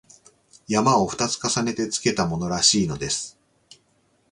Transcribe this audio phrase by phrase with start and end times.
[0.67, 3.37] 「山」を二つ重ねてつけたものらしいのです